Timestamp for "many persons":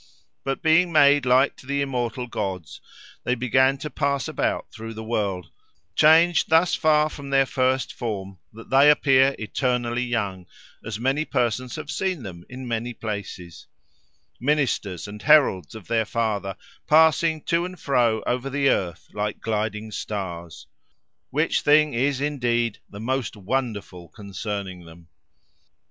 10.99-11.75